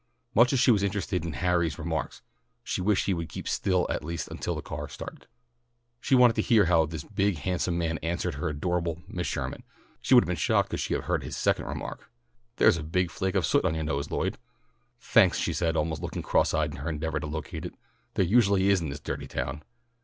Much 0.33 0.51
as 0.51 0.59
she 0.59 0.71
was 0.71 0.81
interested 0.81 1.23
in 1.23 1.33
"Harry's" 1.33 1.77
remarks, 1.77 2.23
she 2.63 2.81
wished 2.81 3.05
he 3.05 3.13
would 3.13 3.29
keep 3.29 3.47
still 3.47 3.85
at 3.87 4.03
least 4.03 4.27
until 4.29 4.55
the 4.55 4.61
car 4.63 4.87
started. 4.89 5.27
She 5.99 6.15
wanted 6.15 6.35
to 6.37 6.41
hear 6.41 6.65
how 6.65 6.87
this 6.87 7.03
big 7.03 7.37
handsome 7.37 7.77
man 7.77 7.99
answered 7.99 8.33
her 8.33 8.49
adorable 8.49 9.03
Miss 9.07 9.27
Sherman. 9.27 9.61
She 10.01 10.15
would 10.15 10.23
have 10.23 10.27
been 10.27 10.35
shocked 10.37 10.71
could 10.71 10.79
she 10.79 10.95
have 10.95 11.03
heard 11.03 11.21
his 11.21 11.37
second 11.37 11.65
remark. 11.65 12.09
"There's 12.55 12.77
a 12.77 12.83
big 12.83 13.11
flake 13.11 13.35
of 13.35 13.45
soot 13.45 13.63
on 13.63 13.75
your 13.75 13.83
nose, 13.83 14.09
Lloyd." 14.09 14.39
"Thanks," 14.99 15.37
she 15.37 15.53
said, 15.53 15.77
almost 15.77 16.01
looking 16.01 16.23
cross 16.23 16.51
eyed 16.51 16.71
in 16.71 16.77
her 16.77 16.89
endeavour 16.89 17.19
to 17.19 17.27
locate 17.27 17.63
it. 17.67 17.75
"There 18.15 18.25
usually 18.25 18.69
is 18.69 18.81
in 18.81 18.89
this 18.89 18.99
dirty 18.99 19.27
town. 19.27 19.61